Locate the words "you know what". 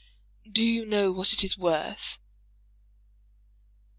0.63-1.31